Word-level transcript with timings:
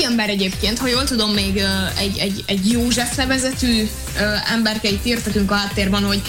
egy 0.00 0.06
ember 0.06 0.28
egyébként, 0.28 0.78
ha 0.78 0.86
jól 0.86 1.04
tudom, 1.04 1.30
még 1.30 1.62
egy, 1.98 2.18
egy, 2.18 2.44
egy 2.46 2.70
József 2.70 3.16
nevezetű 3.16 3.88
emberkeit 4.52 5.06
írtakünk 5.06 5.50
a 5.50 5.54
háttérben, 5.54 6.04
hogy 6.04 6.22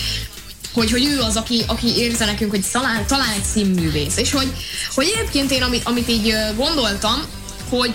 hogy, 0.73 0.91
hogy 0.91 1.05
ő 1.05 1.19
az, 1.19 1.35
aki, 1.35 1.63
aki 1.67 1.97
érze 1.97 2.25
nekünk, 2.25 2.51
hogy 2.51 2.65
talán, 2.71 3.05
talán 3.07 3.33
egy 3.35 3.43
színművész. 3.53 4.17
És 4.17 4.31
hogy, 4.31 4.51
hogy 4.95 5.11
egyébként 5.15 5.51
én, 5.51 5.61
amit, 5.61 5.81
amit 5.83 6.09
így 6.09 6.35
gondoltam, 6.55 7.21
hogy 7.69 7.93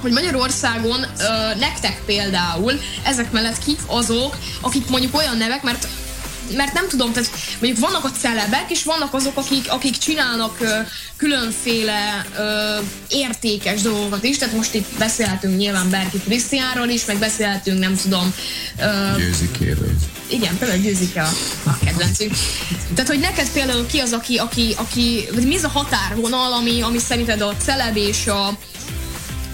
hogy 0.00 0.12
Magyarországon 0.12 1.00
ö, 1.02 1.58
nektek 1.58 2.02
például 2.06 2.80
ezek 3.02 3.32
mellett 3.32 3.64
kik 3.64 3.78
azok, 3.86 4.36
akik 4.60 4.88
mondjuk 4.88 5.16
olyan 5.16 5.36
nevek, 5.36 5.62
mert 5.62 5.88
mert 6.56 6.72
nem 6.72 6.88
tudom, 6.88 7.12
tehát 7.12 7.30
mondjuk 7.60 7.88
vannak 7.88 8.04
a 8.04 8.10
celebek, 8.20 8.70
és 8.70 8.84
vannak 8.84 9.14
azok, 9.14 9.36
akik, 9.36 9.70
akik 9.70 9.98
csinálnak 9.98 10.56
ö, 10.60 10.78
különféle 11.16 12.26
ö, 12.38 12.78
értékes 13.08 13.82
dolgokat 13.82 14.24
is, 14.24 14.38
tehát 14.38 14.54
most 14.54 14.74
itt 14.74 14.98
beszélhetünk 14.98 15.56
nyilván 15.56 15.90
Berki 15.90 16.18
Krisztiánról 16.18 16.88
is, 16.88 17.04
meg 17.04 17.18
beszélhetünk, 17.18 17.78
nem 17.78 17.96
tudom... 17.96 18.34
Ö, 18.78 19.16
Győzikéről. 19.16 19.92
Igen, 20.26 20.58
például 20.58 20.80
Győzike 20.80 21.22
a, 21.22 21.30
a 21.64 21.78
kedvencünk. 21.84 22.32
Tehát, 22.94 23.10
hogy 23.10 23.18
neked 23.18 23.48
például 23.52 23.86
ki 23.86 23.98
az, 23.98 24.12
aki, 24.12 24.36
aki, 24.36 24.74
aki 24.76 25.28
vagy 25.34 25.46
mi 25.46 25.56
az 25.56 25.64
a 25.64 25.68
határvonal, 25.68 26.52
ami, 26.52 26.80
ami 26.80 26.98
szerinted 26.98 27.40
a 27.40 27.56
celeb 27.56 27.96
és 27.96 28.26
a, 28.26 28.58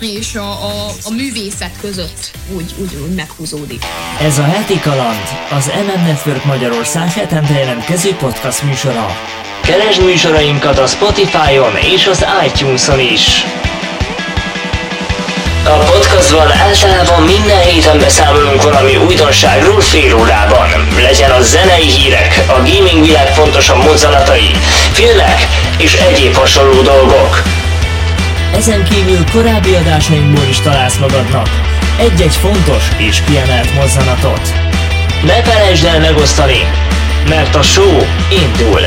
és 0.00 0.34
a, 0.34 0.50
a, 0.50 0.86
a 1.04 1.10
művészet 1.10 1.72
között 1.80 2.30
úgy, 2.54 2.74
úgy, 2.78 2.96
úgy 3.02 3.14
meghúzódik. 3.14 3.82
Ez 4.20 4.38
a 4.38 4.44
heti 4.44 4.80
kaland, 4.80 5.26
az 5.50 5.66
MM 5.66 6.06
Network 6.06 6.44
Magyarország 6.44 7.12
hetente 7.12 7.58
jelentkező 7.58 8.14
podcast 8.14 8.62
műsora. 8.62 9.16
Keresd 9.62 10.04
műsorainkat 10.04 10.78
a 10.78 10.86
Spotify-on 10.86 11.76
és 11.94 12.06
az 12.06 12.26
iTunes-on 12.46 13.00
is. 13.00 13.44
A 15.64 15.78
podcastban 15.78 16.52
általában 16.52 17.22
minden 17.22 17.60
héten 17.60 17.98
beszámolunk 17.98 18.62
valami 18.62 18.96
újdonságról 18.96 19.80
fél 19.80 20.14
órában. 20.14 20.68
Legyen 21.02 21.30
a 21.30 21.42
zenei 21.42 21.88
hírek, 21.88 22.44
a 22.46 22.52
gaming 22.52 23.04
világ 23.04 23.34
fontosabb 23.34 23.84
mozzanatai, 23.84 24.50
filmek 24.92 25.46
és 25.78 25.94
egyéb 25.94 26.34
hasonló 26.34 26.82
dolgok. 26.82 27.42
Ezen 28.54 28.84
kívül 28.84 29.24
korábbi 29.32 29.74
adásainkból 29.74 30.44
is 30.44 30.60
találsz 30.60 30.98
magadnak 30.98 31.48
egy-egy 31.98 32.36
fontos 32.36 32.82
és 32.98 33.22
kiemelt 33.22 33.74
mozzanatot. 33.74 34.52
Ne 35.24 35.42
felejtsd 35.42 35.84
el 35.84 36.00
megosztani, 36.00 36.58
mert 37.28 37.54
a 37.54 37.62
show 37.62 38.02
indul! 38.30 38.80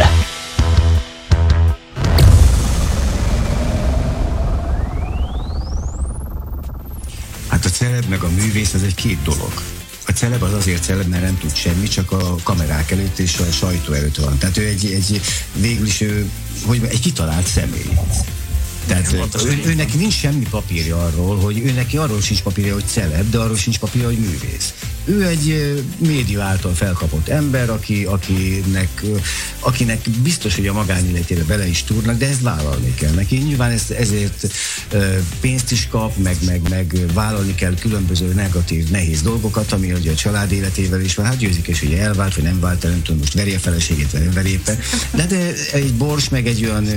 Hát 7.48 7.66
a 7.66 7.70
celeb 7.70 8.06
meg 8.09 8.22
a 8.23 8.30
művész 8.30 8.73
az 8.73 8.84
egy 8.84 8.95
két 8.95 9.22
dolog. 9.23 9.54
A 10.08 10.12
celeb 10.12 10.44
az 10.44 10.54
azért 10.54 10.84
celeb, 10.84 11.08
mert 11.08 11.23
nem 11.23 11.38
tud 11.38 11.56
semmi, 11.56 11.88
csak 11.88 12.12
a 12.12 12.36
kamerák 12.44 12.92
előtt 12.92 13.20
és 13.20 13.38
a 13.38 13.52
sajtó 13.52 13.94
előtt 13.94 14.16
van. 14.16 14.38
Tehát 14.38 14.58
ő 14.58 14.66
egy, 14.66 14.86
egy 14.86 15.22
végül 15.54 15.86
is 15.86 16.02
ő, 16.02 16.30
hogy 16.66 16.82
egy 16.89 17.00
kitalált 17.00 17.48
személy. 17.48 17.98
Tehát 18.88 19.14
ő, 19.46 19.62
ő, 19.66 19.74
neki 19.74 19.98
nincs 19.98 20.14
semmi 20.14 20.46
papírja 20.50 21.06
arról, 21.06 21.38
hogy 21.38 21.60
ő 21.60 21.72
neki 21.72 21.98
arról 21.98 22.22
sincs 22.22 22.42
papírja, 22.42 22.74
hogy 22.74 22.86
celeb, 22.88 23.30
de 23.30 23.38
arról 23.38 23.58
sincs 23.58 23.80
papírja, 23.80 24.08
hogy 24.08 24.18
művész. 24.18 24.73
Ő 25.06 25.26
egy 25.26 25.76
média 25.98 26.44
által 26.44 26.73
felkapott 26.73 27.28
ember, 27.28 27.70
aki, 27.70 28.04
akinek, 28.04 29.04
akinek 29.60 30.10
biztos, 30.10 30.56
hogy 30.56 30.68
a 30.68 30.73
magánéletére 30.73 31.44
bele 31.44 31.68
is 31.68 31.84
túrnak, 31.84 32.18
de 32.18 32.28
ezt 32.28 32.42
vállalni 32.42 32.94
kell 32.94 33.12
neki. 33.12 33.38
Nyilván 33.38 33.72
ezt, 33.72 33.92
ezért 33.92 34.48
pénzt 35.40 35.72
is 35.72 35.88
kap, 35.88 36.18
meg, 36.18 36.38
meg, 36.45 36.70
meg 36.70 36.98
vállalni 37.14 37.56
kell 37.56 37.73
különböző 37.80 38.34
negatív, 38.34 38.90
nehéz 38.90 39.22
dolgokat, 39.22 39.72
ami 39.72 39.92
ugye 39.92 40.12
a 40.12 40.16
család 40.16 40.52
életével 40.52 41.02
is 41.02 41.16
van. 41.16 41.26
Hát 41.26 41.38
győzik 41.38 41.68
és 41.68 41.80
hogy 41.80 41.94
elvált, 41.94 42.36
vagy 42.36 42.44
nem 42.44 42.60
vált, 42.60 42.84
nem 42.84 43.02
tudom, 43.02 43.20
most 43.20 43.34
veri 43.34 43.54
a 43.54 43.60
feleségét, 43.60 44.11
vagy 44.11 44.23
nem 44.23 44.34
veri 44.34 44.52
éppen. 44.52 44.80
De, 45.16 45.26
de 45.26 45.54
egy 45.73 45.94
bors, 45.94 46.30
meg 46.30 46.48
egy 46.48 46.66
olyan 46.66 46.88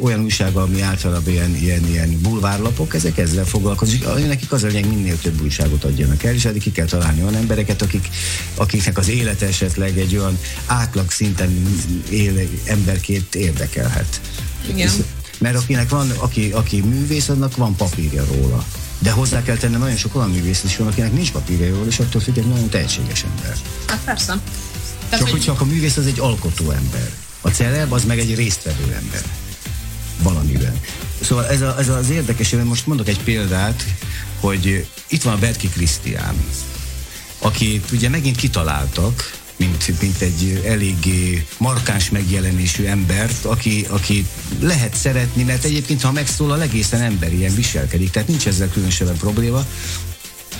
olyan 0.00 0.20
újság, 0.20 0.56
ami 0.56 0.80
általában 0.80 1.32
ilyen, 1.32 1.56
ilyen, 1.56 1.88
ilyen 1.88 2.20
bulvárlapok, 2.20 2.94
ezek 2.94 3.18
ezzel 3.18 3.44
foglalkozik. 3.44 4.04
Nekik 4.26 4.52
az 4.52 4.62
a 4.62 4.66
lényeg, 4.66 4.88
minél 4.88 5.18
több 5.18 5.42
újságot 5.42 5.84
adjanak 5.84 6.24
el, 6.24 6.34
és 6.34 6.44
addig 6.44 6.62
ki 6.62 6.72
kell 6.72 6.86
találni 6.86 7.22
olyan 7.22 7.34
embereket, 7.34 7.82
akik, 7.82 8.08
akiknek 8.54 8.98
az 8.98 9.08
élete 9.08 9.46
esetleg 9.46 9.98
egy 9.98 10.16
olyan 10.16 10.38
átlag 10.66 11.10
szinten 11.10 11.78
él 12.10 12.48
emberként 12.64 13.34
érdekelhet. 13.34 14.20
Igen. 14.68 14.90
Mert 15.38 15.56
akinek 15.56 15.88
van, 15.88 16.10
aki, 16.10 16.50
aki 16.52 16.80
művész, 16.80 17.28
annak 17.28 17.56
van 17.56 17.76
papírja 17.76 18.24
róla. 18.24 18.64
De 18.98 19.10
hozzá 19.10 19.42
kell 19.42 19.56
tennem, 19.56 19.80
nagyon 19.80 19.96
sok 19.96 20.14
olyan 20.14 20.30
művész 20.30 20.62
is 20.64 20.76
van, 20.76 20.86
akinek 20.86 21.12
nincs 21.12 21.32
papírja 21.32 21.70
róla, 21.74 21.86
és 21.86 21.98
attól 21.98 22.20
függ 22.20 22.36
nagyon 22.36 22.68
tehetséges 22.68 23.24
ember. 23.24 23.56
Hát 23.86 24.00
persze. 24.04 24.40
Tehát, 25.08 25.24
csak 25.24 25.28
hogy 25.28 25.40
csak 25.40 25.60
a 25.60 25.64
művész 25.64 25.96
az 25.96 26.06
egy 26.06 26.18
alkotó 26.18 26.70
ember. 26.70 27.10
A 27.40 27.48
celeb 27.48 27.92
az 27.92 28.04
meg 28.04 28.18
egy 28.18 28.34
résztvevő 28.34 28.82
ember. 28.82 29.22
Szóval 31.28 31.46
ez, 31.46 31.60
a, 31.60 31.74
ez 31.78 31.88
az 31.88 32.10
érdekes, 32.10 32.52
én 32.52 32.60
most 32.60 32.86
mondok 32.86 33.08
egy 33.08 33.22
példát, 33.22 33.84
hogy 34.40 34.86
itt 35.08 35.22
van 35.22 35.34
a 35.34 35.38
Berki 35.38 35.68
Krisztián, 35.68 36.34
akit 37.38 37.90
ugye 37.92 38.08
megint 38.08 38.36
kitaláltak, 38.36 39.32
mint, 39.56 40.00
mint 40.00 40.20
egy 40.20 40.62
eléggé 40.66 41.46
markáns 41.58 42.10
megjelenésű 42.10 42.84
embert, 42.84 43.44
aki, 43.44 43.86
aki 43.88 44.26
lehet 44.60 44.94
szeretni, 44.94 45.42
mert 45.42 45.64
egyébként, 45.64 46.02
ha 46.02 46.12
megszólal, 46.12 46.62
egészen 46.62 47.00
emberien 47.00 47.54
viselkedik, 47.54 48.10
tehát 48.10 48.28
nincs 48.28 48.46
ezzel 48.46 48.68
különösebben 48.68 49.16
probléma. 49.16 49.66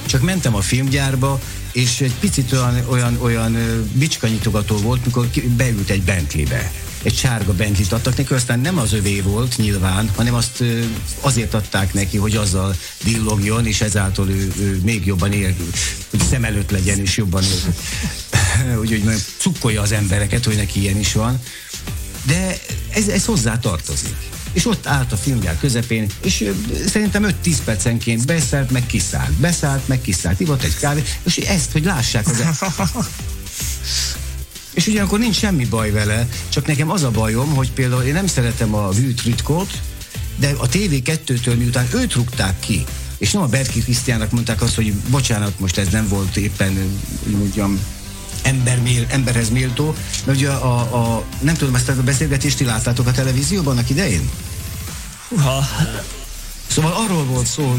Csak 0.07 0.23
mentem 0.23 0.55
a 0.55 0.61
filmgyárba, 0.61 1.41
és 1.73 2.01
egy 2.01 2.15
picit 2.21 2.53
olyan, 2.53 2.85
olyan, 2.89 3.19
olyan 3.21 3.57
bicskanyitogató 3.93 4.77
volt, 4.77 5.05
mikor 5.05 5.27
beült 5.57 5.91
egy 5.91 6.03
Bentleybe 6.03 6.71
egy 7.03 7.17
sárga 7.17 7.53
Bentley-t 7.53 7.93
adtak 7.93 8.17
neki, 8.17 8.35
aztán 8.35 8.61
nem 8.61 8.79
az 8.79 8.93
övé 8.93 9.21
volt 9.21 9.57
nyilván, 9.57 10.11
hanem 10.17 10.35
azt 10.35 10.65
azért 11.21 11.55
adták 11.55 11.95
neki, 11.95 12.17
hogy 12.17 12.37
azzal 12.37 12.77
dillogjon, 13.05 13.67
és 13.67 13.81
ezáltal 13.81 14.29
ő, 14.29 14.53
ő 14.59 14.81
még 14.85 15.07
jobban 15.07 15.33
ér, 15.33 15.55
hogy 16.11 16.21
szem 16.31 16.45
előtt 16.45 16.71
legyen, 16.71 16.99
és 16.99 17.17
jobban 17.17 17.43
ér. 17.43 17.75
Úgyhogy 18.81 19.05
nagyon 19.05 19.21
cukkolja 19.39 19.83
az 19.83 19.93
embereket, 19.93 20.45
hogy 20.45 20.57
neki 20.57 20.81
ilyen 20.81 20.99
is 20.99 21.13
van. 21.13 21.41
De 22.27 22.59
ez, 22.91 23.09
ez 23.09 23.25
hozzá 23.25 23.59
tartozik. 23.59 24.17
És 24.53 24.67
ott 24.67 24.87
állt 24.87 25.13
a 25.13 25.17
filmgyár 25.17 25.59
közepén, 25.59 26.07
és 26.23 26.51
szerintem 26.87 27.35
5-10 27.45 27.57
percenként 27.65 28.27
beszállt, 28.27 28.71
meg 28.71 28.87
kiszállt. 28.87 29.33
Beszállt, 29.33 29.89
meg 29.89 30.01
kiszállt. 30.01 30.41
Ivott 30.41 30.63
egy 30.63 30.77
kávét, 30.77 31.19
és 31.23 31.37
ezt, 31.37 31.73
hogy 31.73 31.85
lássák 31.85 32.27
az... 32.27 32.43
És 34.75 34.87
ugyanakkor 34.87 35.19
nincs 35.19 35.37
semmi 35.37 35.65
baj 35.65 35.91
vele, 35.91 36.29
csak 36.49 36.67
nekem 36.67 36.91
az 36.91 37.03
a 37.03 37.11
bajom, 37.11 37.55
hogy 37.55 37.73
például 37.73 38.03
én 38.03 38.13
nem 38.13 38.27
szeretem 38.27 38.75
a 38.75 38.91
Vűt 38.91 39.23
Ritkót, 39.23 39.81
de 40.37 40.55
a 40.59 40.69
TV2-től 40.69 41.57
miután 41.57 41.89
őt 41.95 42.15
rúgták 42.15 42.61
ki, 42.61 42.85
és 43.19 43.33
nem 43.33 43.43
a 43.43 43.47
Berki 43.47 43.81
Krisztiának 43.81 44.31
mondták 44.31 44.63
azt, 44.63 44.75
hogy 44.75 44.93
bocsánat, 44.93 45.61
most 45.61 45.79
ez 45.79 45.89
nem 45.89 46.09
volt 46.09 46.37
éppen, 46.37 47.01
úgy 47.27 47.37
mondjam, 47.37 47.81
ember, 48.43 48.81
emberhez 49.09 49.51
méltó, 49.51 49.95
mert 50.25 50.39
ugye 50.39 50.51
a, 50.51 50.79
a, 50.79 51.25
nem 51.41 51.55
tudom, 51.55 51.75
ezt 51.75 51.89
a 51.89 52.03
beszélgetést 52.03 52.57
ti 52.57 52.65
láttátok 52.65 53.07
a 53.07 53.11
televízióban 53.11 53.73
annak 53.73 53.91
idején? 53.91 54.31
Uha. 55.29 55.67
Szóval 56.69 56.93
arról 56.93 57.25
volt 57.25 57.47
szó 57.47 57.79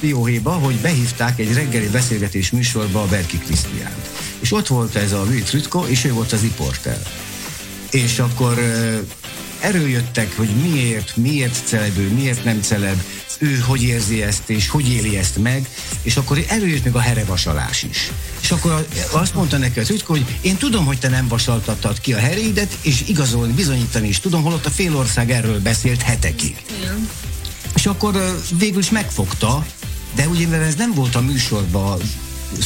Pióhéba, 0.00 0.52
hogy 0.52 0.74
behívták 0.74 1.38
egy 1.38 1.52
reggeli 1.52 1.88
beszélgetés 1.88 2.50
műsorba 2.50 3.02
a 3.02 3.06
Berki 3.06 3.38
Krisztiánt. 3.38 4.10
És 4.40 4.52
ott 4.52 4.66
volt 4.66 4.96
ez 4.96 5.12
a 5.12 5.22
Will 5.22 5.42
Trütko, 5.42 5.84
és 5.86 6.04
ő 6.04 6.12
volt 6.12 6.32
az 6.32 6.40
riporter. 6.40 7.02
És 7.90 8.18
akkor 8.18 8.58
erőjöttek, 9.60 10.36
hogy 10.36 10.48
miért, 10.48 11.16
miért 11.16 11.66
celeb 11.66 11.96
miért 12.14 12.44
nem 12.44 12.60
celeb, 12.62 13.02
ő 13.38 13.58
hogy 13.66 13.82
érzi 13.82 14.22
ezt, 14.22 14.50
és 14.50 14.68
hogy 14.68 14.92
éli 14.92 15.16
ezt 15.16 15.36
meg, 15.36 15.68
és 16.02 16.16
akkor 16.16 16.44
előjött 16.48 16.84
meg 16.84 16.94
a 16.94 17.00
herevasalás 17.00 17.82
is. 17.82 18.10
És 18.40 18.50
akkor 18.50 18.86
azt 19.10 19.34
mondta 19.34 19.56
neki 19.56 19.80
az 19.80 19.90
ütkó, 19.90 20.12
hogy 20.12 20.38
én 20.40 20.56
tudom, 20.56 20.84
hogy 20.84 20.98
te 20.98 21.08
nem 21.08 21.28
vasaltattad 21.28 22.00
ki 22.00 22.12
a 22.12 22.18
herédet, 22.18 22.76
és 22.82 23.02
igazolni, 23.06 23.52
bizonyítani 23.52 24.08
is 24.08 24.20
tudom, 24.20 24.42
holott 24.42 24.66
a 24.66 24.70
félország 24.70 25.30
erről 25.30 25.60
beszélt 25.60 26.02
hetekig. 26.02 26.56
És 27.86 27.92
akkor 27.92 28.40
végül 28.58 28.78
is 28.78 28.90
megfogta, 28.90 29.66
de 30.14 30.28
ugye 30.28 30.44
mivel 30.44 30.62
ez 30.62 30.74
nem 30.74 30.94
volt 30.94 31.14
a 31.14 31.20
műsorban 31.20 31.98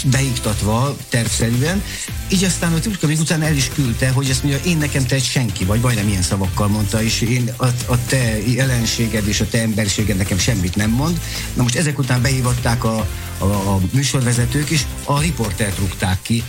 beiktatva 0.05 0.97
tervszerűen, 1.09 1.83
így 2.29 2.45
aztán 2.45 2.73
a 2.73 2.79
Türka 2.79 3.07
még 3.07 3.19
el 3.29 3.55
is 3.55 3.69
küldte, 3.69 4.11
hogy 4.11 4.31
ezt 4.31 4.43
mondja, 4.43 4.61
én 4.65 4.77
nekem 4.77 5.07
te 5.07 5.15
egy 5.15 5.25
senki 5.25 5.65
vagy, 5.65 5.81
majdnem 5.81 6.09
ilyen 6.09 6.23
szavakkal 6.23 6.69
mondta, 6.69 7.03
és 7.03 7.21
én 7.21 7.53
a, 7.57 7.65
a 7.65 8.05
te 8.07 8.51
jelenséged 8.53 9.29
és 9.29 9.41
a 9.41 9.49
te 9.49 9.61
emberséged 9.61 10.17
nekem 10.17 10.39
semmit 10.39 10.77
nem 10.77 10.91
mond. 10.91 11.21
Na 11.55 11.63
most 11.63 11.77
ezek 11.77 11.99
után 11.99 12.23
behívatták 12.23 12.85
a, 12.85 13.07
a, 13.39 13.45
a 13.45 13.81
műsorvezetők, 13.93 14.71
és 14.71 14.83
a 15.05 15.21
riportert 15.21 15.79
rúgták 15.79 16.23
ki, 16.23 16.45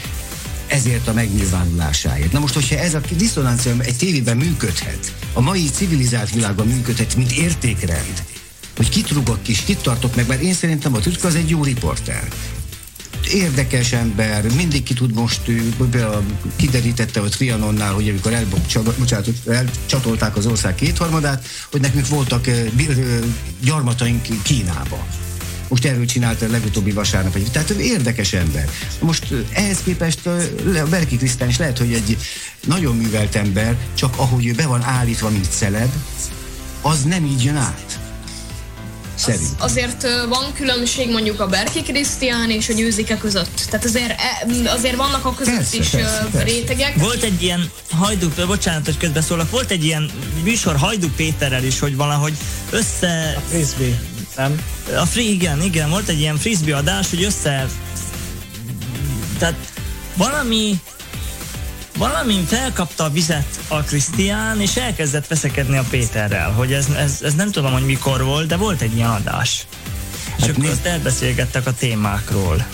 ezért 0.68 1.08
a 1.08 1.14
megnyilvánulásáért. 1.14 2.32
Na 2.32 2.40
most, 2.40 2.54
hogyha 2.54 2.78
ez 2.78 2.94
a 2.94 3.02
diszonancia 3.18 3.76
egy 3.80 3.98
tévében 3.98 4.38
működhet, 4.38 5.14
a 5.34 5.42
mai 5.42 5.70
civilizált 5.70 6.32
világban 6.32 6.68
működhet, 6.68 7.16
mint 7.16 7.32
értékrend, 7.32 8.24
hogy 8.82 8.90
kit 8.90 9.10
rugok 9.10 9.44
ki, 9.44 9.54
kit 9.66 9.82
tartok 9.82 10.16
meg, 10.16 10.28
mert 10.28 10.42
én 10.42 10.54
szerintem 10.54 10.94
a 10.94 11.00
Tütka 11.00 11.28
az 11.28 11.36
egy 11.36 11.50
jó 11.50 11.64
riporter 11.64 12.28
érdekes 13.34 13.92
ember, 13.92 14.46
mindig 14.56 14.84
ki 14.84 14.94
tud 14.94 15.14
most, 15.14 15.42
kiderítette 16.56 17.20
a 17.20 17.30
Trianonnál, 17.30 17.94
hogy 17.94 18.10
amikor 18.10 18.34
elcsatolták 19.46 20.36
az 20.36 20.46
ország 20.46 20.76
kétharmadát, 20.76 21.46
hogy 21.72 21.82
nekünk 21.82 22.08
voltak 22.08 22.48
gyarmataink 23.64 24.28
Kínába. 24.44 25.08
Most 25.68 25.86
erről 25.86 26.06
csinálta 26.06 26.46
a 26.46 26.50
legutóbbi 26.50 26.92
vasárnap 26.92 27.36
egy. 27.36 27.52
Tehát 27.52 27.70
érdekes 27.70 28.34
ember. 28.34 28.70
Most 29.00 29.34
ehhez 29.54 29.78
képest 29.84 30.28
a 30.28 30.38
Berki 30.90 31.18
Krisztán 31.18 31.50
is 31.50 31.58
lehet, 31.58 31.78
hogy 31.78 31.94
egy 31.94 32.18
nagyon 32.68 32.96
művelt 32.96 33.36
ember, 33.36 33.78
csak 33.94 34.14
ahogy 34.18 34.46
ő 34.46 34.54
be 34.54 34.68
van 34.68 34.84
állítva, 34.84 35.30
mint 35.30 35.48
celeb, 35.52 35.92
az 36.82 37.04
nem 37.04 37.26
így 37.26 37.44
jön 37.44 37.56
át. 37.56 38.11
Szerint. 39.22 39.48
Az, 39.58 39.72
azért 39.72 40.08
van 40.30 40.54
különbség 40.54 41.12
mondjuk 41.12 41.40
a 41.40 41.48
Berki 41.48 41.82
Krisztián 41.82 42.50
és 42.50 42.70
a 42.70 42.74
Győzike 42.74 43.18
között. 43.18 43.66
Tehát 43.70 43.86
azért, 43.86 44.10
e, 44.10 44.46
azért 44.72 44.96
vannak 44.96 45.26
a 45.26 45.34
között 45.34 45.56
persze, 45.56 45.78
is 45.78 45.88
persze, 45.88 46.28
persze. 46.32 46.44
rétegek. 46.44 46.96
Volt 46.96 47.24
egy 47.24 47.44
ilyen 47.44 47.72
Hajdú, 47.92 48.28
bocsánat, 48.48 48.86
hogy 48.86 48.98
közbeszólok, 48.98 49.52
volt 49.52 49.72
egy 49.72 49.84
ilyen 49.84 50.12
műsor 50.44 50.76
Hajdú 50.76 51.08
Péterrel 51.16 51.64
is, 51.64 51.80
hogy 51.80 51.96
valahogy 51.96 52.34
össze... 52.70 53.34
A 53.38 53.42
frisbee, 53.50 54.00
nem? 54.36 54.62
A 54.96 55.06
free, 55.06 55.24
igen, 55.24 55.62
igen, 55.62 55.90
volt 55.90 56.10
egy 56.10 56.20
ilyen 56.20 56.38
frisbee 56.38 56.76
adás, 56.76 57.10
hogy 57.10 57.24
össze... 57.24 57.68
Tehát 59.38 59.56
valami 60.16 60.80
valamin 62.02 62.46
felkapta 62.46 63.04
a 63.04 63.10
vizet 63.10 63.60
a 63.68 63.82
Krisztián, 63.82 64.62
és 64.62 64.76
elkezdett 64.76 65.28
veszekedni 65.28 65.78
a 65.78 65.84
Péterrel, 65.90 66.52
hogy 66.52 66.74
ez, 66.74 66.88
ez, 66.98 67.20
ez 67.22 67.34
nem 67.34 67.52
tudom, 67.52 67.72
hogy 67.72 67.86
mikor 67.86 68.24
volt, 68.24 68.48
de 68.48 68.58
volt 68.58 68.82
egy 68.82 68.96
ilyen 68.96 69.10
adás. 69.10 69.66
És 70.38 70.44
hát 70.44 70.50
akkor 70.50 70.70
azt 70.70 70.86
elbeszélgettek 70.86 71.68
a 71.68 71.74
témákról. 71.74 72.66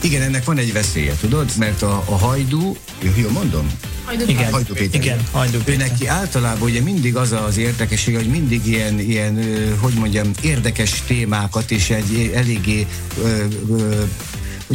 Igen, 0.00 0.22
ennek 0.22 0.44
van 0.44 0.58
egy 0.58 0.72
veszélye, 0.72 1.14
tudod? 1.20 1.50
Mert 1.58 1.82
a, 1.82 2.02
a 2.06 2.16
hajdú, 2.16 2.76
jó, 3.16 3.28
mondom? 3.28 3.70
Hajdú, 4.04 4.24
igen, 4.26 4.52
hajdú 4.52 4.74
Péter. 4.74 5.00
Igen, 5.00 5.18
hajdú 5.32 5.58
Péter. 5.58 5.74
Ő 5.74 5.76
neki 5.76 6.06
általában 6.06 6.68
ugye 6.68 6.80
mindig 6.80 7.16
az 7.16 7.32
az 7.32 7.56
érdekesség, 7.56 8.14
hogy 8.14 8.28
mindig 8.28 8.66
ilyen, 8.66 8.98
ilyen 8.98 9.44
hogy 9.80 9.92
mondjam, 9.92 10.30
érdekes 10.42 11.02
témákat 11.06 11.70
és 11.70 11.90
egy 11.90 12.32
eléggé 12.34 12.86
ö, 13.22 13.44
ö, 13.68 14.02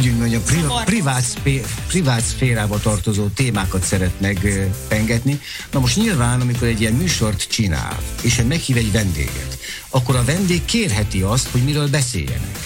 úgy 0.06 0.16
mondjam, 0.16 0.42
priva, 0.42 0.82
privát, 0.84 1.22
szfé, 1.22 1.64
privát 1.86 2.24
szférába 2.24 2.80
tartozó 2.80 3.26
témákat 3.26 3.82
szeret 3.82 4.20
megpengetni. 4.20 5.40
Na 5.72 5.80
most 5.80 5.96
nyilván, 5.96 6.40
amikor 6.40 6.68
egy 6.68 6.80
ilyen 6.80 6.92
műsort 6.92 7.46
csinál, 7.48 7.98
és 8.22 8.42
meghív 8.48 8.76
egy 8.76 8.92
vendéget, 8.92 9.58
akkor 9.88 10.16
a 10.16 10.24
vendég 10.24 10.64
kérheti 10.64 11.20
azt, 11.20 11.48
hogy 11.48 11.62
miről 11.64 11.88
beszéljenek. 11.88 12.58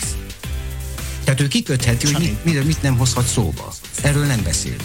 Tehát 1.25 1.41
ő 1.41 1.49
kikötheti, 1.49 2.13
hogy 2.13 2.23
mit, 2.23 2.45
mit, 2.45 2.65
mit 2.65 2.83
nem 2.83 2.97
hozhat 2.97 3.27
szóba. 3.27 3.75
Erről 4.03 4.25
nem 4.25 4.43
beszél. 4.43 4.77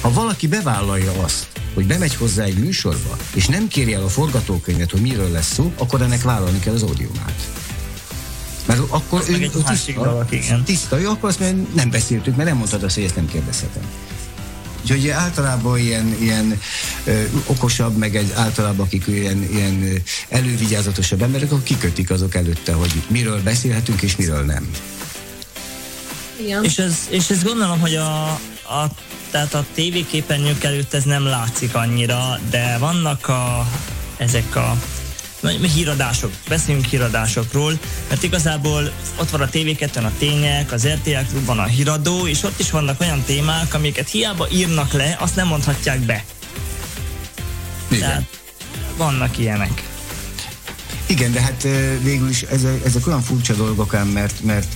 Ha 0.00 0.12
valaki 0.12 0.46
bevállalja 0.46 1.12
azt, 1.22 1.46
hogy 1.74 1.86
bemegy 1.86 2.14
hozzá 2.14 2.44
egy 2.44 2.58
műsorba, 2.58 3.16
és 3.34 3.46
nem 3.46 3.68
kéri 3.68 3.94
el 3.94 4.04
a 4.04 4.08
forgatókönyvet, 4.08 4.90
hogy 4.90 5.00
miről 5.00 5.30
lesz 5.30 5.52
szó, 5.52 5.72
akkor 5.78 6.02
ennek 6.02 6.22
vállalni 6.22 6.58
kell 6.58 6.74
az 6.74 6.82
ódiumát. 6.82 7.59
Mert 8.70 8.82
akkor 8.88 9.22
ő, 9.28 9.32
ő 9.32 9.50
tiszta, 9.66 9.92
dolog, 9.92 10.26
igen. 10.30 10.64
tiszta, 10.64 11.00
ő 11.00 11.08
akkor 11.08 11.28
azt 11.28 11.40
mondja, 11.40 11.66
nem 11.74 11.90
beszéltük, 11.90 12.36
mert 12.36 12.48
nem 12.48 12.58
mondtad 12.58 12.82
azt, 12.82 12.94
hogy 12.94 13.04
ezt 13.04 13.16
nem 13.16 13.26
kérdezhetem. 13.26 13.82
Úgyhogy 14.82 15.08
általában 15.08 15.78
ilyen, 15.78 16.16
ilyen 16.20 16.60
ö, 17.04 17.22
okosabb, 17.46 17.96
meg 17.96 18.16
egy 18.16 18.32
általában 18.36 18.86
akik 18.86 19.04
ilyen, 19.06 19.48
ilyen 19.52 20.02
elővigyázatosabb 20.28 21.22
emberek, 21.22 21.50
akkor 21.50 21.62
kikötik 21.62 22.10
azok 22.10 22.34
előtte, 22.34 22.72
hogy 22.72 22.92
miről 23.08 23.42
beszélhetünk 23.42 24.02
és 24.02 24.16
miről 24.16 24.44
nem. 24.44 24.70
Igen. 26.40 26.64
És, 26.64 26.78
ez, 26.78 26.94
és 27.08 27.30
ez 27.30 27.42
gondolom, 27.42 27.80
hogy 27.80 27.94
a, 27.94 28.28
a 28.64 28.90
tehát 29.30 29.54
a 29.54 29.64
tévéképernyők 29.74 30.64
előtt 30.64 30.94
ez 30.94 31.04
nem 31.04 31.24
látszik 31.24 31.74
annyira, 31.74 32.40
de 32.50 32.76
vannak 32.78 33.28
a, 33.28 33.66
ezek 34.16 34.56
a 34.56 34.76
híradások, 35.74 36.32
beszéljünk 36.48 36.86
híradásokról, 36.86 37.78
mert 38.08 38.22
igazából 38.22 38.92
ott 39.16 39.30
van 39.30 39.40
a 39.40 39.48
tv 39.48 39.84
a 39.96 40.10
tények, 40.18 40.72
az 40.72 40.86
RTL 40.86 41.30
klubban 41.30 41.58
a 41.58 41.64
híradó, 41.64 42.26
és 42.26 42.42
ott 42.42 42.58
is 42.58 42.70
vannak 42.70 43.00
olyan 43.00 43.22
témák, 43.22 43.74
amiket 43.74 44.08
hiába 44.08 44.46
írnak 44.52 44.92
le, 44.92 45.16
azt 45.20 45.36
nem 45.36 45.46
mondhatják 45.46 45.98
be. 45.98 46.24
Igen. 47.88 48.00
Tehát 48.08 48.38
vannak 48.96 49.38
ilyenek. 49.38 49.88
Igen, 51.06 51.32
de 51.32 51.40
hát 51.40 51.66
végül 52.02 52.28
is 52.28 52.42
ezek, 52.42 52.84
ezek 52.84 53.06
olyan 53.06 53.22
furcsa 53.22 53.54
dolgok 53.54 53.94
ám, 53.94 54.08
mert, 54.08 54.42
mert 54.42 54.72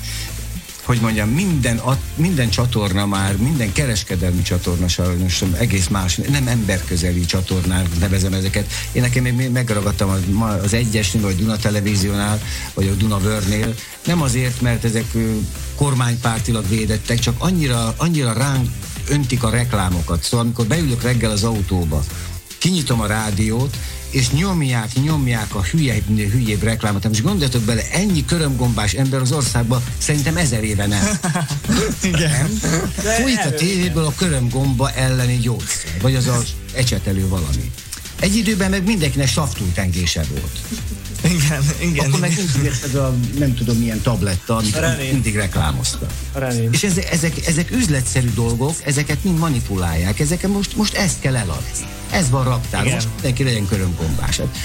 hogy 0.84 0.98
mondjam, 1.00 1.28
minden, 1.28 1.80
minden 2.16 2.50
csatorna 2.50 3.06
már, 3.06 3.36
minden 3.36 3.72
kereskedelmi 3.72 4.42
csatorna 4.42 4.88
sajnos 4.88 5.42
egész 5.58 5.88
más, 5.88 6.16
nem 6.16 6.48
emberközeli 6.48 7.24
csatornák 7.24 7.98
nevezem 7.98 8.32
ezeket. 8.32 8.70
Én 8.92 9.02
nekem 9.02 9.24
még 9.24 9.50
megragadtam 9.50 10.08
az, 10.08 10.20
az 10.62 10.74
egyesnél, 10.74 11.22
vagy 11.22 11.36
Duna 11.36 11.56
Televíziónál, 11.56 12.40
vagy 12.74 12.88
a 12.88 12.94
Duna 12.94 13.18
Vörnél, 13.18 13.74
nem 14.06 14.22
azért, 14.22 14.60
mert 14.60 14.84
ezek 14.84 15.16
kormánypártilag 15.74 16.68
védettek, 16.68 17.18
csak 17.18 17.34
annyira, 17.38 17.94
annyira 17.96 18.32
ránk 18.32 18.68
öntik 19.08 19.42
a 19.42 19.50
reklámokat. 19.50 20.22
Szóval 20.22 20.44
amikor 20.44 20.66
beülök 20.66 21.02
reggel 21.02 21.30
az 21.30 21.44
autóba, 21.44 22.04
kinyitom 22.58 23.00
a 23.00 23.06
rádiót, 23.06 23.76
és 24.14 24.30
nyomják, 24.30 24.88
nyomják 25.02 25.54
a 25.54 25.62
hülyébb, 25.62 26.16
hülyébb 26.16 26.62
reklámot. 26.62 27.08
Most 27.08 27.22
gondoljatok 27.22 27.62
bele, 27.62 27.82
ennyi 27.92 28.24
körömgombás 28.24 28.92
ember 28.92 29.20
az 29.20 29.32
országban 29.32 29.82
szerintem 29.98 30.36
ezer 30.36 30.64
éve 30.64 30.86
nem. 30.86 31.18
Igen. 32.02 32.30
nem? 33.02 33.14
Fújt 33.20 33.44
a 33.44 33.50
tévéből 33.54 34.04
a 34.04 34.12
körömgomba 34.16 34.90
elleni 34.90 35.38
gyógyszer, 35.38 36.00
vagy 36.00 36.14
az 36.14 36.26
az 36.26 36.54
ecsetelő 36.74 37.28
valami. 37.28 37.70
Egy 38.20 38.36
időben 38.36 38.70
meg 38.70 38.84
mindenkinek 38.84 39.28
saftújtengése 39.28 40.24
volt. 40.30 40.60
Igen, 41.24 41.64
igen. 41.80 42.06
Akkor 42.06 42.20
meg 42.20 42.36
mindig 42.36 42.72
ez 42.84 42.94
a 42.94 43.14
nem 43.38 43.54
tudom 43.54 43.76
milyen 43.76 44.00
tabletta, 44.00 44.56
amit 44.56 44.74
Renén. 44.76 45.12
mindig 45.12 45.34
reklámozta. 45.36 46.06
Renén. 46.32 46.72
És 46.72 46.82
ezek, 46.82 47.10
ezek, 47.12 47.46
ezek 47.46 47.70
üzletszerű 47.70 48.30
dolgok, 48.34 48.74
ezeket 48.84 49.24
mind 49.24 49.38
manipulálják. 49.38 50.20
Ezeket 50.20 50.50
most, 50.50 50.76
most 50.76 50.94
ezt 50.94 51.20
kell 51.20 51.36
eladni. 51.36 51.70
Ez 52.10 52.30
van 52.30 52.44
raktár, 52.44 52.84
most 52.84 53.08
mindenki 53.14 53.44
legyen 53.44 53.66
körömbombás. 53.66 54.36
Hát 54.36 54.56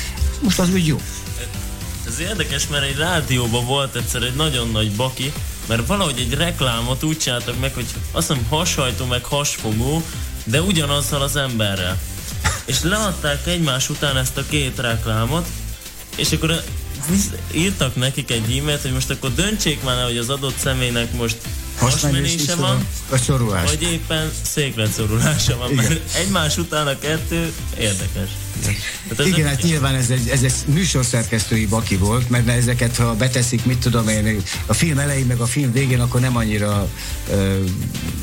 most 0.41 0.59
az 0.59 0.69
úgy 0.69 0.87
jó. 0.87 1.01
Ez 2.07 2.19
érdekes, 2.19 2.67
mert 2.67 2.83
egy 2.83 2.97
rádióban 2.97 3.65
volt 3.65 3.95
egyszer 3.95 4.21
egy 4.21 4.35
nagyon 4.35 4.71
nagy 4.71 4.91
baki, 4.91 5.33
mert 5.67 5.87
valahogy 5.87 6.19
egy 6.19 6.33
reklámot 6.33 7.03
úgy 7.03 7.17
csináltak 7.17 7.59
meg, 7.59 7.73
hogy 7.73 7.85
azt 8.11 8.27
hiszem 8.27 8.45
hashajtó 8.49 9.05
meg 9.05 9.23
hasfogó, 9.23 10.03
de 10.43 10.61
ugyanazzal 10.61 11.21
az 11.21 11.35
emberrel. 11.35 11.99
És 12.65 12.81
leadták 12.81 13.47
egymás 13.47 13.89
után 13.89 14.17
ezt 14.17 14.37
a 14.37 14.43
két 14.49 14.79
reklámot, 14.79 15.47
és 16.19 16.31
akkor 16.31 16.63
írtak 17.53 17.95
nekik 17.95 18.31
egy 18.31 18.57
e-mailt, 18.57 18.81
hogy 18.81 18.91
most 18.91 19.09
akkor 19.09 19.33
döntsék 19.33 19.83
már, 19.83 20.03
hogy 20.03 20.17
az 20.17 20.29
adott 20.29 20.57
személynek 20.57 21.13
most 21.13 21.37
hasmenése 21.79 22.55
van, 22.55 22.87
vagy 23.09 23.21
szorulás. 23.21 23.69
Vagy 23.69 23.81
éppen 23.81 24.31
székletszorulása 24.41 25.57
van, 25.57 25.71
Igen. 25.71 25.83
mert 25.83 26.15
egymás 26.15 26.57
után 26.57 26.87
a 26.87 26.99
kettő 26.99 27.53
érdekes. 27.79 28.29
Hát 29.09 29.25
Igen, 29.25 29.47
hát 29.47 29.61
nyilván 29.61 29.95
ez 29.95 30.09
egy, 30.09 30.29
ez 30.29 30.43
egy 30.43 30.53
műsorszerkesztői 30.65 31.65
baki 31.65 31.95
volt, 31.95 32.29
mert 32.29 32.47
ezeket, 32.47 32.95
ha 32.95 33.15
beteszik, 33.15 33.65
mit 33.65 33.77
tudom 33.77 34.07
én, 34.07 34.41
a 34.65 34.73
film 34.73 34.97
elején, 34.97 35.25
meg 35.25 35.39
a 35.39 35.45
film 35.45 35.71
végén, 35.71 35.99
akkor 35.99 36.19
nem 36.19 36.35
annyira 36.35 36.89
ö, 37.31 37.63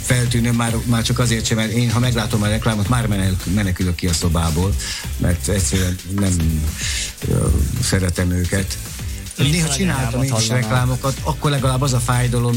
feltűnő, 0.03 0.53
már, 0.53 0.77
már 0.85 1.03
csak 1.03 1.19
azért 1.19 1.47
sem, 1.47 1.57
mert 1.57 1.73
én, 1.73 1.91
ha 1.91 1.99
meglátom 1.99 2.43
a 2.43 2.47
reklámot, 2.47 2.89
már 2.89 3.07
menekülök 3.55 3.95
ki 3.95 4.07
a 4.07 4.13
szobából, 4.13 4.75
mert 5.19 5.49
egyszerűen 5.49 5.97
nem 6.19 6.63
szeretem 7.83 8.31
őket. 8.31 8.79
Néha 9.37 9.69
csináltam 9.69 10.23
én 10.23 10.35
is 10.39 10.49
reklámokat, 10.49 11.17
akkor 11.23 11.51
legalább 11.51 11.81
az 11.81 11.93
a 11.93 12.01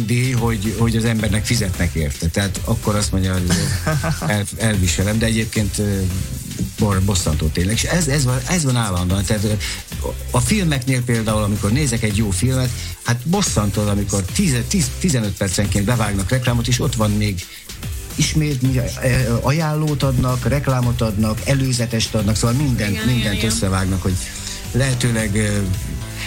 díj, 0.06 0.32
hogy, 0.32 0.76
hogy 0.78 0.96
az 0.96 1.06
embernek 1.06 1.46
fizetnek 1.46 1.94
érte. 1.94 2.28
Tehát 2.28 2.62
akkor 2.64 2.96
azt 2.96 3.12
mondja, 3.12 3.34
hogy 3.34 3.44
el, 4.28 4.44
elviselem, 4.58 5.18
de 5.18 5.26
egyébként 5.26 5.82
bosszantó 7.06 7.48
tényleg. 7.48 7.74
És 7.74 7.84
ez, 7.84 8.08
ez, 8.08 8.24
van, 8.24 8.40
ez 8.48 8.64
van 8.64 8.76
állandóan. 8.76 9.24
Tehát 9.24 9.58
a 10.32 10.40
filmeknél 10.40 11.04
például, 11.04 11.44
amikor 11.44 11.72
nézek 11.72 12.04
egy 12.04 12.18
jó 12.18 12.30
filmet, 12.30 12.70
hát 13.04 13.20
bosszantó, 13.26 13.88
amikor 13.88 14.22
10, 14.22 14.56
10, 14.68 14.92
15 15.00 15.38
percenként 15.38 15.86
bevágnak 15.86 16.30
reklámot, 16.30 16.68
és 16.68 16.80
ott 16.80 16.96
van 16.96 17.12
még 17.12 17.46
ismét 18.16 18.62
ajánlót 19.42 20.04
adnak, 20.04 20.48
reklámot 20.48 21.02
adnak, 21.02 21.40
előzetest 21.46 22.16
adnak, 22.16 22.36
szóval 22.36 22.56
mindent, 22.56 22.92
igen, 22.92 23.06
mindent 23.06 23.36
igen, 23.36 23.50
összevágnak, 23.50 24.02
hogy 24.02 24.16
lehetőleg 24.72 25.52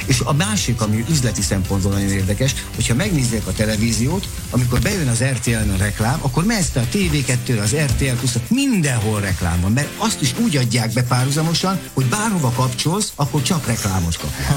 és 0.06 0.20
a 0.20 0.32
másik, 0.32 0.80
ami 0.80 1.04
üzleti 1.10 1.42
szempontból 1.42 1.92
nagyon 1.92 2.08
érdekes, 2.08 2.54
hogyha 2.74 2.94
megnézzék 2.94 3.46
a 3.46 3.52
televíziót, 3.52 4.28
amikor 4.50 4.80
bejön 4.80 5.08
az 5.08 5.22
RTL-en 5.24 5.70
a 5.70 5.76
reklám, 5.76 6.18
akkor 6.22 6.44
mehetsz 6.44 6.76
a 6.76 6.86
TV2-re, 6.92 7.62
az 7.62 7.74
RTL 7.74 8.14
plus 8.18 8.32
mindenhol 8.48 9.20
reklám 9.20 9.60
van, 9.60 9.72
mert 9.72 9.88
azt 9.96 10.22
is 10.22 10.34
úgy 10.38 10.56
adják 10.56 10.92
be 10.92 11.02
párhuzamosan, 11.02 11.80
hogy 11.92 12.04
bárhova 12.04 12.50
kapcsolsz, 12.50 13.12
akkor 13.14 13.42
csak 13.42 13.66
reklámot 13.66 14.16
kapja. 14.16 14.56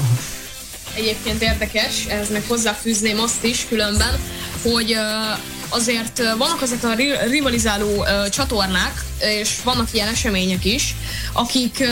egyébként 0.96 1.42
érdekes, 1.42 2.04
ez 2.06 2.30
meg 2.30 2.44
hozzáfűzném 2.48 3.18
azt 3.18 3.44
is 3.44 3.66
különben, 3.68 4.20
hogy 4.62 4.94
uh, 4.94 5.38
azért 5.68 6.22
vannak 6.38 6.62
azok 6.62 6.82
a 6.82 6.94
rivalizáló 7.28 8.04
csatornák, 8.30 9.04
és 9.18 9.50
vannak 9.64 9.88
ilyen 9.92 10.08
események 10.08 10.64
is, 10.64 10.94
akik 11.32 11.84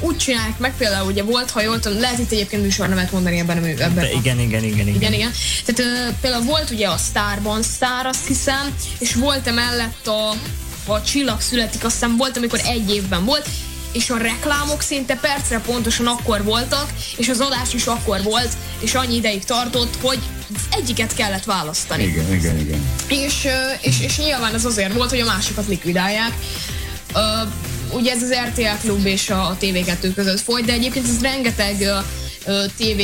úgy 0.00 0.16
csinálják 0.16 0.58
meg, 0.58 0.74
például 0.76 1.06
ugye 1.06 1.22
volt, 1.22 1.50
ha 1.50 1.62
jól 1.62 1.78
tudom, 1.80 2.00
lehet 2.00 2.18
itt 2.18 2.32
egyébként 2.32 2.62
műsornevet 2.62 3.12
mondani 3.12 3.38
ebben 3.38 3.58
a. 3.58 3.88
De 3.88 4.10
igen, 4.12 4.38
igen, 4.38 4.64
igen, 4.64 4.64
igen. 4.64 4.94
Igen, 4.94 5.12
igen. 5.12 5.30
Tehát 5.64 6.14
például 6.20 6.44
volt 6.44 6.70
ugye 6.70 6.88
a 6.88 6.96
Starban 6.96 7.62
Star, 7.62 8.06
azt 8.06 8.26
hiszem, 8.26 8.76
és 8.98 9.14
volt 9.14 9.46
emellett 9.46 10.06
a 10.06 10.34
a 10.86 11.02
csillag 11.02 11.40
születik, 11.40 11.84
aztán 11.84 12.16
volt, 12.16 12.36
amikor 12.36 12.60
egy 12.64 12.90
évben 12.90 13.24
volt, 13.24 13.48
és 13.92 14.10
a 14.10 14.16
reklámok 14.16 14.82
szinte 14.82 15.14
percre 15.14 15.60
pontosan 15.60 16.06
akkor 16.06 16.44
voltak, 16.44 16.92
és 17.16 17.28
az 17.28 17.40
adás 17.40 17.74
is 17.74 17.86
akkor 17.86 18.22
volt, 18.22 18.52
és 18.80 18.94
annyi 18.94 19.16
ideig 19.16 19.44
tartott, 19.44 19.96
hogy 20.00 20.18
egyiket 20.70 21.14
kellett 21.14 21.44
választani. 21.44 22.02
Igen, 22.02 22.32
igen, 22.32 22.58
igen. 22.58 22.84
És, 23.08 23.48
és, 23.80 24.00
és 24.00 24.18
nyilván 24.18 24.54
ez 24.54 24.64
azért 24.64 24.92
volt, 24.92 25.10
hogy 25.10 25.20
a 25.20 25.24
másikat 25.24 25.68
likvidálják. 25.68 26.32
Ugye 27.92 28.12
ez 28.12 28.22
az 28.22 28.34
RTL 28.48 28.86
klub 28.86 29.06
és 29.06 29.30
a 29.30 29.56
TV2 29.60 30.12
között 30.14 30.40
folyt, 30.40 30.64
de 30.64 30.72
egyébként 30.72 31.08
ez 31.08 31.20
rengeteg 31.20 31.88
TV, 32.76 33.02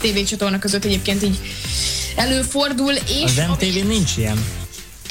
TV 0.00 0.22
csatorna 0.28 0.58
között 0.58 0.84
egyébként 0.84 1.22
így 1.22 1.38
előfordul. 2.16 2.92
És 2.92 3.24
az 3.24 3.36
MTV 3.48 3.62
ami... 3.62 3.80
nincs 3.80 4.16
ilyen. 4.16 4.61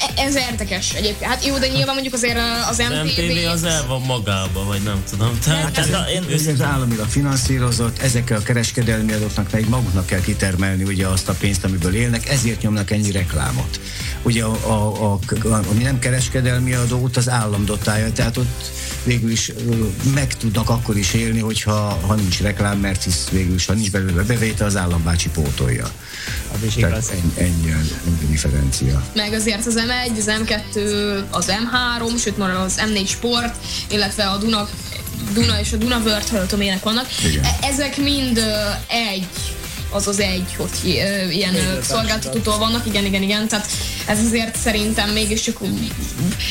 E, 0.02 0.22
ez 0.22 0.34
érdekes 0.34 0.92
egyébként. 0.92 1.30
Hát 1.30 1.44
jó, 1.44 1.58
de 1.58 1.68
nyilván 1.68 1.94
mondjuk 1.94 2.14
azért 2.14 2.38
az 2.68 2.78
MTV... 2.78 2.92
Az 2.92 3.16
MTV 3.16 3.50
az 3.50 3.64
el 3.64 3.86
van 3.86 4.00
magába, 4.00 4.64
vagy 4.64 4.82
nem 4.82 5.02
tudom. 5.10 5.38
Tehát 5.44 5.78
ez, 5.78 5.88
ez, 5.88 5.96
én, 6.14 6.24
ez, 6.34 6.46
ez 6.46 6.60
államilag 6.60 7.06
finanszírozott, 7.06 7.98
ezekkel 7.98 8.36
a 8.36 8.42
kereskedelmi 8.42 9.12
adóknak 9.12 9.46
pedig 9.46 9.68
maguknak 9.68 10.06
kell 10.06 10.20
kitermelni 10.20 10.82
ugye 10.82 11.06
azt 11.06 11.28
a 11.28 11.34
pénzt, 11.40 11.64
amiből 11.64 11.94
élnek, 11.94 12.28
ezért 12.28 12.62
nyomnak 12.62 12.90
ennyi 12.90 13.10
reklámot. 13.10 13.80
Ugye 14.22 14.44
a, 14.44 14.56
a, 14.66 15.04
a, 15.04 15.18
a, 15.48 15.60
ami 15.70 15.82
nem 15.82 15.98
kereskedelmi 15.98 16.74
adó, 16.74 17.02
ott 17.02 17.16
az 17.16 17.28
állam 17.28 17.64
dotálja, 17.64 18.12
tehát 18.12 18.36
ott 18.36 18.70
végül 19.04 19.30
is 19.30 19.52
meg 20.14 20.36
tudnak 20.36 20.68
akkor 20.68 20.96
is 20.96 21.14
élni, 21.14 21.40
hogyha 21.40 21.98
ha 22.06 22.14
nincs 22.14 22.40
reklám, 22.40 22.78
mert 22.78 23.02
hisz 23.02 23.28
végül 23.30 23.54
is, 23.54 23.66
ha 23.66 23.72
nincs 23.72 23.90
belőle 23.90 24.22
bevétel, 24.22 24.66
az 24.66 24.76
állambácsi 24.76 25.28
pótolja. 25.28 25.90
Az 26.52 26.66
is 26.66 26.76
igaz. 26.76 27.10
Ennyi, 27.10 27.32
ennyi, 27.36 27.70
ennyi 27.70 28.26
differencia. 28.30 29.02
Meg 29.14 29.32
azért 29.32 29.66
az 29.66 29.74
M1, 29.76 30.18
az 30.18 30.30
M2, 30.44 30.76
az 31.30 31.46
M3, 31.46 32.22
sőt 32.22 32.36
már 32.36 32.50
az 32.50 32.80
M4 32.86 33.08
Sport, 33.08 33.56
illetve 33.90 34.24
a 34.24 34.36
Duna 34.36 34.68
Duna 35.32 35.60
és 35.60 35.72
a 35.72 35.76
Duna 35.76 35.98
World, 35.98 36.28
ha 36.28 36.40
tudom, 36.40 36.60
ilyenek 36.60 36.82
vannak. 36.82 37.06
Igen. 37.24 37.44
E- 37.44 37.66
ezek 37.66 37.96
mind 37.96 38.38
egy 38.88 39.26
az 39.90 40.06
az 40.06 40.20
egy, 40.20 40.54
hogy 40.56 40.70
ilyen 41.30 41.54
szolgáltatótól 41.82 42.58
vannak, 42.58 42.86
igen, 42.86 43.04
igen, 43.04 43.22
igen, 43.22 43.48
tehát 43.48 43.66
ez 44.06 44.24
azért 44.24 44.56
szerintem 44.56 45.10
mégiscsak, 45.10 45.58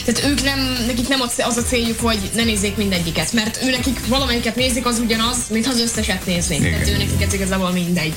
tehát 0.06 0.32
ők 0.32 0.44
nem, 0.44 0.84
nekik 0.88 1.08
nem 1.08 1.22
az 1.22 1.58
a 1.58 1.62
céljuk, 1.62 2.00
hogy 2.00 2.20
ne 2.36 2.44
nézzék 2.44 2.76
mindegyiket, 2.76 3.34
mert 3.34 3.64
ő 3.64 3.70
nekik 3.70 4.08
valamelyiket 4.08 4.56
nézik, 4.56 4.86
az 4.86 5.00
ugyanaz, 5.00 5.38
mint 5.50 5.68
az 5.68 5.80
összeset 5.80 6.26
néznék, 6.26 6.60
igen, 6.60 6.72
tehát 6.72 6.88
ő 6.88 6.98
nekik 6.98 7.22
ez 7.22 7.34
igazából 7.34 7.72
mindegy. 7.72 8.14